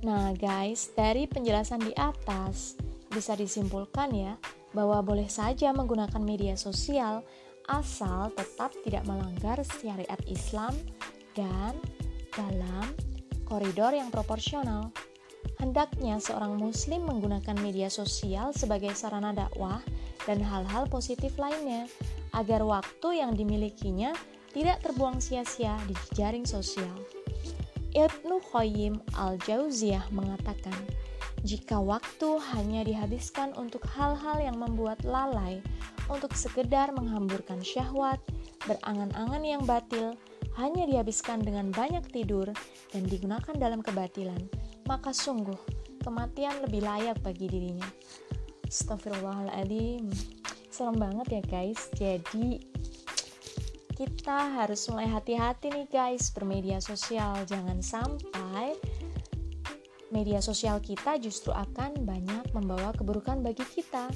Nah, 0.07 0.31
guys, 0.37 0.95
dari 0.95 1.27
penjelasan 1.27 1.83
di 1.83 1.93
atas 1.99 2.79
bisa 3.11 3.35
disimpulkan 3.35 4.15
ya 4.15 4.39
bahwa 4.77 5.01
boleh 5.01 5.31
saja 5.31 5.75
menggunakan 5.75 6.21
media 6.21 6.55
sosial 6.55 7.25
asal 7.71 8.29
tetap 8.37 8.75
tidak 8.85 9.07
melanggar 9.09 9.57
syariat 9.65 10.21
Islam 10.29 10.77
dan 11.35 11.77
dalam 12.35 12.91
koridor 13.47 13.95
yang 13.95 14.11
proporsional. 14.11 14.91
Hendaknya 15.61 16.19
seorang 16.19 16.57
muslim 16.59 17.07
menggunakan 17.07 17.55
media 17.61 17.93
sosial 17.93 18.51
sebagai 18.57 18.97
sarana 18.97 19.31
dakwah 19.31 19.79
dan 20.25 20.41
hal-hal 20.41 20.89
positif 20.89 21.37
lainnya 21.37 21.87
agar 22.35 22.65
waktu 22.65 23.23
yang 23.23 23.37
dimilikinya 23.37 24.17
tidak 24.51 24.83
terbuang 24.83 25.23
sia-sia 25.23 25.79
di 25.87 25.95
jaring 26.15 26.47
sosial. 26.47 26.95
Ibnu 27.95 28.43
Qayyim 28.51 28.99
al-Jauziyah 29.15 30.11
mengatakan, 30.11 30.75
jika 31.47 31.79
waktu 31.79 32.41
hanya 32.57 32.83
dihabiskan 32.83 33.55
untuk 33.55 33.87
hal-hal 33.87 34.43
yang 34.43 34.59
membuat 34.59 35.05
lalai, 35.07 35.63
untuk 36.11 36.35
sekedar 36.35 36.91
menghamburkan 36.91 37.63
syahwat, 37.63 38.19
berangan-angan 38.67 39.43
yang 39.47 39.63
batil, 39.63 40.19
hanya 40.59 40.87
dihabiskan 40.87 41.43
dengan 41.43 41.75
banyak 41.75 42.07
tidur 42.15 42.47
dan 42.95 43.03
digunakan 43.07 43.55
dalam 43.59 43.83
kebatilan, 43.83 44.39
maka 44.87 45.11
sungguh 45.11 45.59
kematian 46.05 46.63
lebih 46.63 46.85
layak 46.85 47.19
bagi 47.25 47.49
dirinya. 47.49 47.89
Astagfirullahaladzim 48.69 50.09
Serem 50.75 50.99
banget 50.99 51.39
ya 51.39 51.43
guys. 51.47 51.87
Jadi 51.95 52.59
kita 53.95 54.59
harus 54.59 54.91
mulai 54.91 55.07
hati-hati 55.07 55.71
nih 55.71 55.87
guys 55.87 56.35
bermedia 56.35 56.83
sosial. 56.83 57.39
Jangan 57.47 57.79
sampai 57.79 58.75
media 60.11 60.43
sosial 60.43 60.83
kita 60.83 61.23
justru 61.23 61.55
akan 61.55 62.03
banyak 62.03 62.51
membawa 62.51 62.91
keburukan 62.91 63.39
bagi 63.39 63.63
kita. 63.63 64.11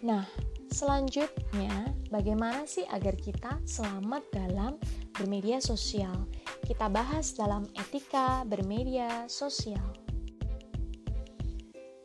Nah, 0.00 0.24
selanjutnya 0.70 1.90
bagaimana 2.08 2.62
sih 2.64 2.86
agar 2.88 3.18
kita 3.18 3.58
selamat 3.66 4.22
dalam 4.30 4.78
bermedia 5.12 5.58
sosial? 5.58 6.30
Kita 6.62 6.86
bahas 6.86 7.34
dalam 7.34 7.66
etika 7.74 8.46
bermedia 8.46 9.26
sosial. 9.26 9.82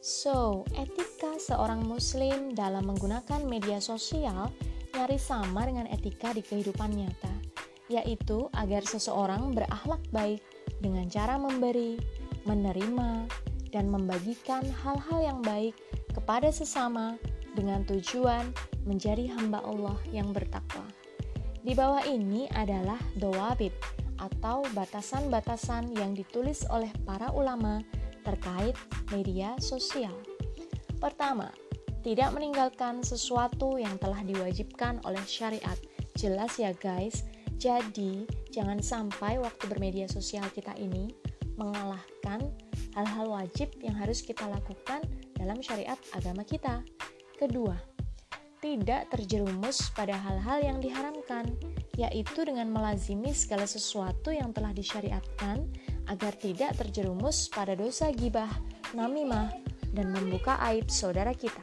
So, 0.01 0.65
etika 0.77 1.37
seorang 1.41 1.85
muslim 1.85 2.53
dalam 2.53 2.85
menggunakan 2.89 3.41
media 3.45 3.81
sosial 3.81 4.53
nyaris 4.93 5.29
sama 5.29 5.65
dengan 5.65 5.89
etika 5.89 6.33
di 6.33 6.45
kehidupan 6.45 6.93
nyata, 6.93 7.33
yaitu 7.89 8.49
agar 8.53 8.85
seseorang 8.85 9.53
berakhlak 9.53 10.01
baik 10.13 10.41
dengan 10.81 11.09
cara 11.09 11.41
memberi, 11.41 11.97
menerima, 12.45 13.25
dan 13.73 13.91
membagikan 13.91 14.63
hal-hal 14.85 15.19
yang 15.19 15.39
baik 15.43 15.75
kepada 16.15 16.47
sesama 16.47 17.19
dengan 17.55 17.87
tujuan 17.87 18.51
menjadi 18.83 19.31
hamba 19.33 19.63
Allah 19.63 19.97
yang 20.11 20.35
bertakwa. 20.35 20.85
Di 21.65 21.73
bawah 21.73 22.05
ini 22.05 22.45
adalah 22.53 23.01
dawabit 23.17 23.73
atau 24.21 24.61
batasan-batasan 24.77 25.97
yang 25.97 26.13
ditulis 26.13 26.63
oleh 26.69 26.91
para 27.03 27.33
ulama 27.33 27.81
terkait 28.21 28.77
media 29.09 29.57
sosial. 29.57 30.13
Pertama, 31.01 31.49
tidak 32.05 32.37
meninggalkan 32.37 33.01
sesuatu 33.01 33.81
yang 33.81 33.97
telah 33.97 34.21
diwajibkan 34.21 35.01
oleh 35.09 35.21
syariat. 35.25 35.73
Jelas 36.13 36.53
ya 36.61 36.69
guys, 36.77 37.25
jadi 37.57 38.29
jangan 38.53 38.77
sampai 38.77 39.41
waktu 39.41 39.65
bermedia 39.65 40.05
sosial 40.05 40.45
kita 40.53 40.77
ini 40.77 41.09
mengalahkan 41.57 42.45
hal-hal 42.93 43.27
wajib 43.27 43.73
yang 43.81 43.97
harus 43.97 44.23
kita 44.23 44.45
lakukan 44.47 45.01
dalam 45.35 45.59
syariat 45.59 45.99
agama 46.15 46.45
kita. 46.45 46.85
Kedua, 47.35 47.75
tidak 48.63 49.11
terjerumus 49.11 49.91
pada 49.91 50.15
hal-hal 50.15 50.63
yang 50.63 50.77
diharamkan, 50.79 51.51
yaitu 51.99 52.47
dengan 52.47 52.71
melazimi 52.71 53.35
segala 53.35 53.67
sesuatu 53.67 54.31
yang 54.31 54.55
telah 54.55 54.71
disyariatkan 54.71 55.67
agar 56.07 56.33
tidak 56.39 56.79
terjerumus 56.79 57.51
pada 57.51 57.75
dosa 57.75 58.09
gibah, 58.15 58.49
namimah, 58.95 59.51
dan 59.91 60.15
membuka 60.15 60.55
aib 60.71 60.87
saudara 60.87 61.35
kita. 61.35 61.59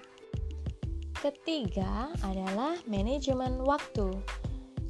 Ketiga 1.17 2.13
adalah 2.21 2.77
manajemen 2.85 3.65
waktu. 3.65 4.13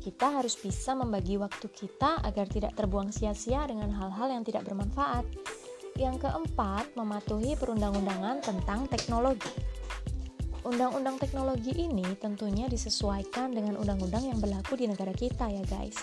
Kita 0.02 0.34
harus 0.34 0.58
bisa 0.58 0.98
membagi 0.98 1.38
waktu 1.38 1.70
kita 1.70 2.26
agar 2.26 2.50
tidak 2.50 2.74
terbuang 2.74 3.14
sia-sia 3.14 3.62
dengan 3.70 3.94
hal-hal 3.94 4.34
yang 4.34 4.42
tidak 4.42 4.66
bermanfaat. 4.66 5.22
Yang 5.94 6.26
keempat, 6.26 6.90
mematuhi 6.98 7.54
perundang-undangan 7.54 8.42
tentang 8.42 8.90
teknologi. 8.90 9.52
Undang-undang 10.62 11.18
teknologi 11.18 11.74
ini 11.74 12.06
tentunya 12.22 12.70
disesuaikan 12.70 13.50
dengan 13.50 13.74
undang-undang 13.74 14.30
yang 14.30 14.38
berlaku 14.38 14.78
di 14.78 14.86
negara 14.86 15.10
kita 15.10 15.50
ya 15.50 15.66
guys. 15.66 15.98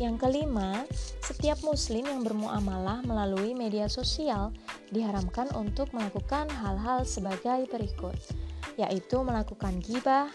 Yang 0.00 0.24
kelima, 0.24 0.88
setiap 1.20 1.60
muslim 1.60 2.08
yang 2.08 2.24
bermuamalah 2.24 3.04
melalui 3.04 3.52
media 3.52 3.84
sosial 3.84 4.56
diharamkan 4.88 5.52
untuk 5.52 5.92
melakukan 5.92 6.48
hal-hal 6.48 7.04
sebagai 7.04 7.68
berikut, 7.68 8.16
yaitu 8.80 9.20
melakukan 9.20 9.76
gibah, 9.84 10.32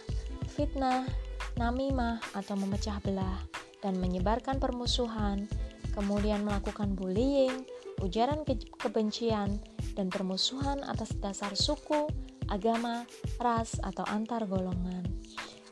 fitnah, 0.54 1.10
namimah 1.58 2.22
atau 2.38 2.54
memecah 2.54 3.02
belah 3.02 3.42
dan 3.82 3.98
menyebarkan 3.98 4.62
permusuhan, 4.62 5.50
kemudian 5.98 6.46
melakukan 6.46 6.94
bullying, 6.94 7.66
ujaran 8.06 8.46
ke 8.46 8.54
kebencian, 8.78 9.58
dan 9.94 10.10
permusuhan 10.10 10.82
atas 10.86 11.14
dasar 11.22 11.54
suku, 11.54 12.10
agama, 12.50 13.08
ras, 13.40 13.78
atau 13.84 14.04
antar 14.08 14.48
golongan. 14.48 15.06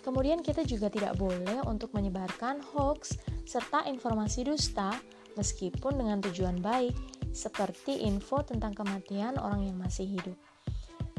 Kemudian 0.01 0.41
kita 0.41 0.65
juga 0.65 0.89
tidak 0.89 1.17
boleh 1.17 1.61
untuk 1.69 1.93
menyebarkan 1.93 2.61
hoax 2.73 3.21
serta 3.45 3.85
informasi 3.85 4.49
dusta 4.49 4.97
meskipun 5.37 6.01
dengan 6.01 6.17
tujuan 6.25 6.57
baik 6.57 6.93
seperti 7.31 8.03
info 8.03 8.43
tentang 8.43 8.75
kematian 8.75 9.37
orang 9.37 9.69
yang 9.69 9.77
masih 9.77 10.09
hidup. 10.09 10.37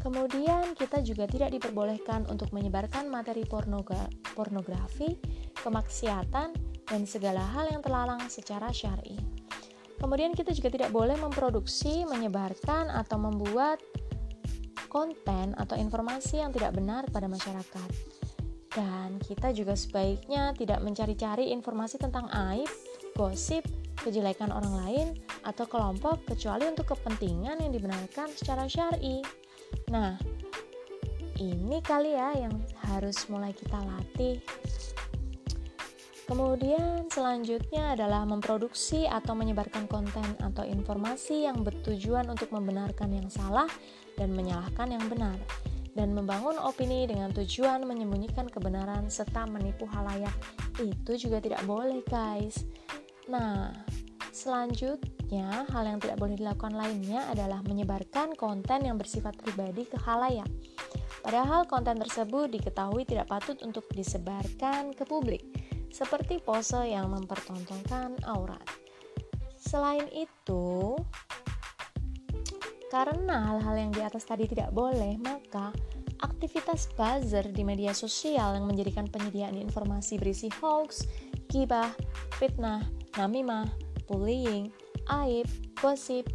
Kemudian 0.03 0.75
kita 0.75 0.99
juga 1.07 1.31
tidak 1.31 1.55
diperbolehkan 1.55 2.27
untuk 2.27 2.51
menyebarkan 2.51 3.07
materi 3.07 3.47
pornogra 3.47 4.11
pornografi, 4.35 5.15
kemaksiatan, 5.63 6.51
dan 6.91 7.03
segala 7.07 7.39
hal 7.55 7.71
yang 7.71 7.79
terlarang 7.79 8.27
secara 8.27 8.75
syar'i. 8.75 9.15
Kemudian 10.03 10.35
kita 10.35 10.51
juga 10.51 10.75
tidak 10.75 10.91
boleh 10.91 11.15
memproduksi, 11.15 12.03
menyebarkan, 12.03 12.91
atau 12.91 13.15
membuat 13.23 13.79
konten 14.93 15.57
atau 15.57 15.73
informasi 15.81 16.45
yang 16.45 16.53
tidak 16.53 16.77
benar 16.77 17.09
pada 17.09 17.25
masyarakat. 17.25 17.89
Dan 18.73 19.17
kita 19.25 19.57
juga 19.57 19.73
sebaiknya 19.73 20.53
tidak 20.53 20.85
mencari-cari 20.85 21.49
informasi 21.53 21.97
tentang 21.97 22.29
aib, 22.53 22.69
gosip, 23.17 23.65
kejelekan 24.05 24.53
orang 24.53 24.75
lain, 24.85 25.09
atau 25.49 25.65
kelompok 25.65 26.29
kecuali 26.29 26.69
untuk 26.69 26.93
kepentingan 26.93 27.65
yang 27.65 27.73
dibenarkan 27.73 28.29
secara 28.33 28.69
syar'i. 28.69 29.25
Nah, 29.89 30.17
ini 31.41 31.81
kali 31.81 32.13
ya 32.13 32.37
yang 32.37 32.61
harus 32.93 33.29
mulai 33.33 33.57
kita 33.57 33.81
latih. 33.81 34.41
Kemudian 36.23 37.13
selanjutnya 37.13 37.93
adalah 37.93 38.25
memproduksi 38.25 39.05
atau 39.05 39.37
menyebarkan 39.37 39.85
konten 39.85 40.25
atau 40.41 40.65
informasi 40.65 41.45
yang 41.45 41.61
bertujuan 41.61 42.25
untuk 42.31 42.49
membenarkan 42.57 43.13
yang 43.13 43.29
salah 43.29 43.69
dan 44.23 44.31
menyalahkan 44.39 44.87
yang 44.95 45.03
benar 45.11 45.35
dan 45.93 46.15
membangun 46.17 46.57
opini 46.63 47.05
dengan 47.05 47.35
tujuan 47.35 47.85
menyembunyikan 47.85 48.49
kebenaran 48.49 49.13
serta 49.13 49.45
menipu 49.45 49.85
halayak. 49.85 50.33
Itu 50.81 51.21
juga 51.21 51.43
tidak 51.43 51.67
boleh 51.69 52.01
guys. 52.09 52.65
Nah 53.29 53.75
selanjutnya 54.33 55.69
hal 55.69 55.85
yang 55.85 55.99
tidak 56.01 56.17
boleh 56.17 56.39
dilakukan 56.41 56.73
lainnya 56.73 57.29
adalah 57.29 57.61
menyebarkan 57.67 58.33
konten 58.39 58.89
yang 58.89 58.97
bersifat 58.97 59.37
pribadi 59.37 59.85
ke 59.85 60.01
halayak. 60.01 60.49
Padahal 61.23 61.69
konten 61.69 62.01
tersebut 62.01 62.51
diketahui 62.51 63.05
tidak 63.05 63.31
patut 63.31 63.61
untuk 63.63 63.87
disebarkan 63.93 64.97
ke 64.97 65.05
publik 65.05 65.45
seperti 65.93 66.41
pose 66.41 66.89
yang 66.89 67.13
mempertontonkan 67.13 68.17
aurat. 68.25 68.65
Selain 69.61 70.09
itu 70.11 70.97
karena 72.93 73.41
hal-hal 73.49 73.89
yang 73.89 73.91
di 73.97 74.05
atas 74.05 74.29
tadi 74.29 74.45
tidak 74.45 74.69
boleh, 74.69 75.17
maka 75.17 75.73
aktivitas 76.21 76.93
buzzer 76.93 77.49
di 77.49 77.65
media 77.65 77.97
sosial 77.97 78.53
yang 78.53 78.69
menjadikan 78.69 79.09
penyediaan 79.09 79.57
informasi 79.57 80.21
berisi 80.21 80.53
hoax, 80.61 81.09
gibah, 81.49 81.89
fitnah, 82.37 82.85
namimah, 83.17 83.65
bullying, 84.05 84.69
aib, 85.09 85.49
gosip, 85.81 86.29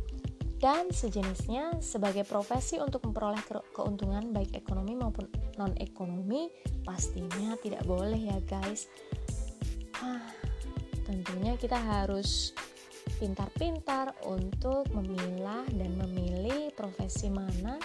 dan 0.57 0.89
sejenisnya 0.89 1.77
sebagai 1.77 2.25
profesi 2.25 2.81
untuk 2.81 3.05
memperoleh 3.05 3.45
keuntungan 3.77 4.33
baik 4.33 4.57
ekonomi 4.57 4.97
maupun 4.97 5.29
non-ekonomi 5.61 6.49
pastinya 6.81 7.53
tidak 7.61 7.85
boleh 7.85 8.33
ya 8.33 8.37
guys. 8.49 8.89
Ah, 10.01 10.25
tentunya 11.05 11.53
kita 11.53 11.77
harus 11.77 12.57
pintar-pintar 13.15 14.11
untuk 14.27 14.87
memilah 14.91 15.63
dan 15.73 15.95
memilih 15.95 16.69
profesi 16.75 17.31
mana 17.31 17.79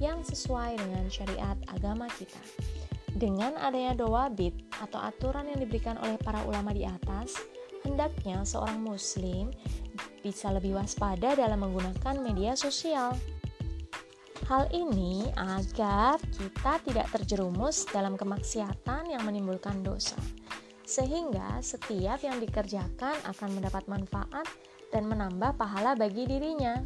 yang 0.00 0.24
sesuai 0.24 0.80
dengan 0.80 1.04
syariat 1.12 1.56
agama 1.68 2.08
kita. 2.16 2.40
Dengan 3.12 3.54
adanya 3.60 3.92
doa 3.92 4.32
bid 4.32 4.56
atau 4.80 4.98
aturan 4.98 5.52
yang 5.52 5.60
diberikan 5.60 6.00
oleh 6.00 6.16
para 6.16 6.40
ulama 6.48 6.72
di 6.72 6.88
atas, 6.88 7.36
hendaknya 7.84 8.40
seorang 8.42 8.80
muslim 8.80 9.52
bisa 10.24 10.48
lebih 10.48 10.80
waspada 10.80 11.36
dalam 11.36 11.60
menggunakan 11.60 12.18
media 12.24 12.56
sosial. 12.56 13.12
Hal 14.48 14.66
ini 14.74 15.28
agar 15.38 16.18
kita 16.34 16.82
tidak 16.82 17.06
terjerumus 17.14 17.86
dalam 17.88 18.18
kemaksiatan 18.18 19.12
yang 19.12 19.22
menimbulkan 19.22 19.80
dosa 19.86 20.18
sehingga 20.92 21.56
setiap 21.64 22.20
yang 22.20 22.36
dikerjakan 22.36 23.16
akan 23.24 23.50
mendapat 23.56 23.88
manfaat 23.88 24.44
dan 24.92 25.08
menambah 25.08 25.56
pahala 25.56 25.96
bagi 25.96 26.28
dirinya. 26.28 26.84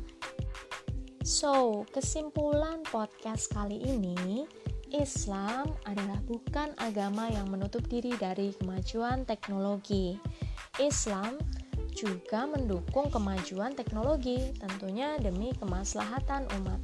So, 1.27 1.83
kesimpulan 1.91 2.87
podcast 2.87 3.51
kali 3.51 3.83
ini, 3.83 4.47
Islam 4.95 5.75
adalah 5.83 6.23
bukan 6.23 6.71
agama 6.79 7.27
yang 7.27 7.51
menutup 7.51 7.83
diri 7.91 8.15
dari 8.15 8.55
kemajuan 8.55 9.27
teknologi. 9.27 10.15
Islam 10.79 11.35
juga 11.91 12.47
mendukung 12.47 13.11
kemajuan 13.11 13.75
teknologi, 13.75 14.55
tentunya 14.63 15.19
demi 15.19 15.51
kemaslahatan 15.59 16.47
umat. 16.63 16.79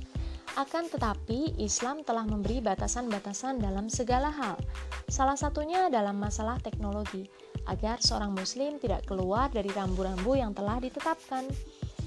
Akan 0.53 0.85
tetapi, 0.85 1.57
Islam 1.57 2.05
telah 2.05 2.29
memberi 2.29 2.61
batasan-batasan 2.61 3.65
dalam 3.65 3.88
segala 3.88 4.29
hal. 4.29 4.61
Salah 5.09 5.37
satunya 5.37 5.88
dalam 5.88 6.21
masalah 6.21 6.61
teknologi, 6.61 7.25
agar 7.65 8.05
seorang 8.05 8.37
Muslim 8.37 8.77
tidak 8.77 9.09
keluar 9.09 9.49
dari 9.49 9.73
rambu-rambu 9.73 10.37
yang 10.37 10.53
telah 10.53 10.77
ditetapkan. 10.77 11.49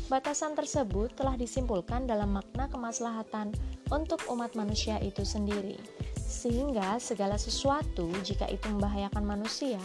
Batasan 0.05 0.53
tersebut 0.53 1.17
telah 1.17 1.33
disimpulkan 1.33 2.05
dalam 2.05 2.37
makna 2.37 2.69
kemaslahatan 2.69 3.49
untuk 3.89 4.21
umat 4.29 4.53
manusia 4.53 5.01
itu 5.01 5.25
sendiri, 5.25 5.81
sehingga 6.13 7.01
segala 7.01 7.41
sesuatu, 7.41 8.05
jika 8.21 8.45
itu 8.45 8.69
membahayakan 8.69 9.25
manusia, 9.25 9.81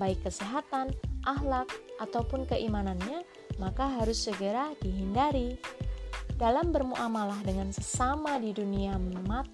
baik 0.00 0.24
kesehatan, 0.24 0.96
akhlak, 1.28 1.68
ataupun 2.00 2.48
keimanannya, 2.48 3.20
maka 3.60 4.00
harus 4.00 4.24
segera 4.24 4.72
dihindari 4.80 5.60
dalam 6.38 6.70
bermuamalah 6.70 7.42
dengan 7.42 7.74
sesama 7.74 8.38
di 8.38 8.54
dunia 8.54 8.94
mat, 9.26 9.50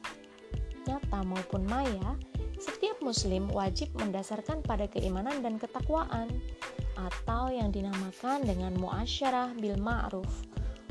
nyata 0.85 1.25
maupun 1.25 1.65
maya, 1.65 2.21
setiap 2.61 3.01
muslim 3.01 3.49
wajib 3.49 3.89
mendasarkan 3.97 4.61
pada 4.61 4.85
keimanan 4.93 5.41
dan 5.41 5.57
ketakwaan 5.57 6.29
atau 6.95 7.49
yang 7.49 7.73
dinamakan 7.73 8.45
dengan 8.45 8.77
muasyarah 8.77 9.57
bil 9.57 9.81
ma'ruf, 9.81 10.29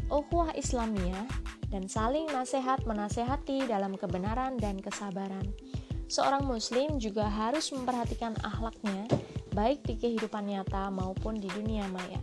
ukhuwah 0.09 0.49
Islamiyah 0.57 1.29
dan 1.69 1.85
saling 1.85 2.25
nasihat 2.33 2.81
menasehati 2.89 3.69
dalam 3.69 3.93
kebenaran 3.93 4.57
dan 4.57 4.81
kesabaran. 4.81 5.45
Seorang 6.09 6.45
muslim 6.45 6.97
juga 6.97 7.29
harus 7.29 7.69
memperhatikan 7.69 8.33
akhlaknya 8.41 9.05
baik 9.53 9.85
di 9.85 9.97
kehidupan 9.97 10.49
nyata 10.49 10.89
maupun 10.89 11.37
di 11.37 11.49
dunia 11.53 11.85
maya 11.93 12.21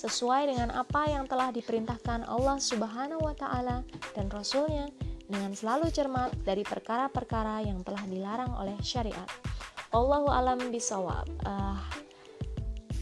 sesuai 0.00 0.48
dengan 0.48 0.72
apa 0.72 1.04
yang 1.12 1.28
telah 1.28 1.52
diperintahkan 1.52 2.24
Allah 2.24 2.56
Subhanahu 2.56 3.20
wa 3.20 3.36
taala 3.36 3.84
dan 4.16 4.32
rasulnya 4.32 4.88
dengan 5.28 5.52
selalu 5.52 5.92
cermat 5.92 6.32
dari 6.40 6.64
perkara-perkara 6.64 7.68
yang 7.68 7.84
telah 7.84 8.02
dilarang 8.08 8.56
oleh 8.56 8.74
syariat. 8.80 9.28
Allahu 9.92 10.32
alam 10.32 10.72
bisawab. 10.72 11.28
Uh, 11.44 11.76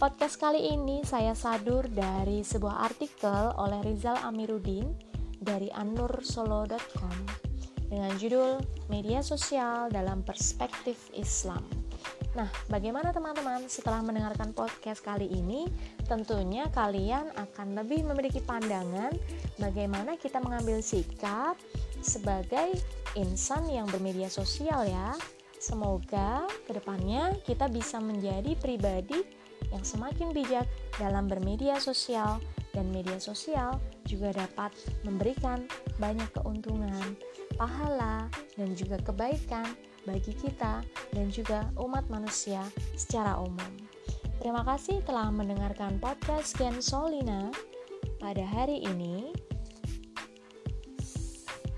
podcast 0.02 0.42
kali 0.42 0.74
ini 0.74 1.06
saya 1.06 1.38
sadur 1.38 1.87
dari 1.87 2.42
sebuah 2.42 2.90
artikel 2.90 3.54
oleh 3.54 3.78
Rizal 3.87 4.18
Amiruddin 4.26 4.90
dari 5.38 5.70
anursolo.com 5.70 7.16
dengan 7.88 8.12
judul 8.18 8.58
Media 8.90 9.22
Sosial 9.22 9.88
dalam 9.88 10.26
Perspektif 10.26 11.08
Islam. 11.14 11.88
Nah, 12.38 12.46
bagaimana 12.70 13.11
teman-teman 13.11 13.66
setelah 13.66 13.98
mendengarkan 13.98 14.55
podcast 14.55 15.03
kali 15.03 15.27
ini? 15.27 15.66
Tentunya 16.07 16.70
kalian 16.70 17.35
akan 17.35 17.74
lebih 17.74 18.07
memiliki 18.07 18.38
pandangan 18.38 19.11
bagaimana 19.59 20.14
kita 20.14 20.38
mengambil 20.38 20.79
sikap 20.79 21.59
sebagai 21.98 22.79
insan 23.18 23.66
yang 23.66 23.90
bermedia 23.90 24.31
sosial 24.31 24.87
ya. 24.87 25.18
Semoga 25.59 26.46
ke 26.62 26.79
depannya 26.79 27.35
kita 27.42 27.66
bisa 27.66 27.98
menjadi 27.98 28.55
pribadi 28.55 29.18
yang 29.74 29.83
semakin 29.83 30.31
bijak 30.31 30.70
dalam 30.94 31.27
bermedia 31.27 31.83
sosial 31.83 32.38
dan 32.70 32.87
media 32.94 33.18
sosial 33.18 33.83
juga 34.07 34.31
dapat 34.31 34.70
memberikan 35.03 35.66
banyak 35.98 36.31
keuntungan, 36.38 37.18
pahala, 37.59 38.31
dan 38.55 38.79
juga 38.79 39.03
kebaikan 39.03 39.66
bagi 40.09 40.33
kita 40.33 40.81
dan 41.12 41.29
juga 41.29 41.68
umat 41.77 42.09
manusia 42.09 42.64
secara 42.97 43.37
umum. 43.37 43.73
Terima 44.40 44.64
kasih 44.64 45.05
telah 45.05 45.29
mendengarkan 45.29 46.01
podcast 46.01 46.57
Gen 46.57 46.81
Solina 46.81 47.53
pada 48.16 48.49
hari 48.49 48.81
ini. 48.88 49.37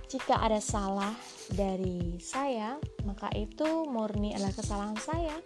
Jika 0.06 0.38
ada 0.38 0.62
salah 0.62 1.14
dari 1.50 2.18
saya, 2.22 2.78
maka 3.02 3.30
itu 3.34 3.86
murni 3.90 4.34
adalah 4.34 4.54
kesalahan 4.54 4.98
saya. 4.98 5.36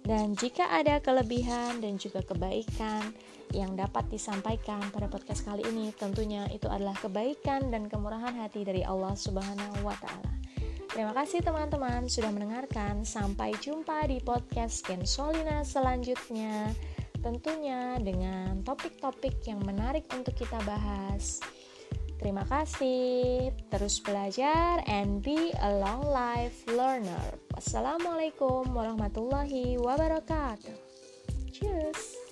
Dan 0.00 0.32
jika 0.34 0.66
ada 0.72 0.98
kelebihan 0.98 1.84
dan 1.84 2.00
juga 2.00 2.24
kebaikan 2.24 3.12
yang 3.52 3.74
dapat 3.74 4.06
disampaikan 4.08 4.80
pada 4.94 5.10
podcast 5.10 5.44
kali 5.44 5.66
ini, 5.68 5.92
tentunya 5.94 6.46
itu 6.54 6.66
adalah 6.70 6.94
kebaikan 6.96 7.68
dan 7.68 7.86
kemurahan 7.90 8.32
hati 8.38 8.64
dari 8.64 8.86
Allah 8.86 9.12
Subhanahu 9.12 9.84
wa 9.84 9.94
Ta'ala. 9.98 10.32
Terima 11.00 11.16
kasih 11.16 11.40
teman-teman 11.40 12.12
sudah 12.12 12.28
mendengarkan. 12.28 13.08
Sampai 13.08 13.56
jumpa 13.56 14.04
di 14.04 14.20
podcast 14.20 14.84
Solina 15.08 15.64
selanjutnya. 15.64 16.76
Tentunya 17.24 17.96
dengan 17.96 18.60
topik-topik 18.60 19.40
yang 19.48 19.64
menarik 19.64 20.04
untuk 20.12 20.36
kita 20.36 20.60
bahas. 20.68 21.40
Terima 22.20 22.44
kasih. 22.44 23.48
Terus 23.72 23.96
belajar 24.04 24.84
and 24.84 25.24
be 25.24 25.56
a 25.64 25.72
long 25.80 26.04
life 26.04 26.68
learner. 26.68 27.32
Wassalamualaikum 27.56 28.68
warahmatullahi 28.68 29.80
wabarakatuh. 29.80 30.76
Cheers. 31.48 32.29